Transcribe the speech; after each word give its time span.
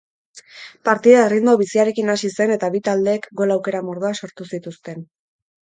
Partida 0.87 1.19
erritmo 1.25 1.53
biziarekin 1.59 2.09
hasi 2.15 2.33
zen 2.37 2.53
eta 2.55 2.71
bi 2.77 2.83
taldeek 2.89 3.29
gol 3.43 3.57
aukera 3.59 3.85
mordoa 3.91 4.15
sortu 4.23 4.53
zituzten. 4.57 5.07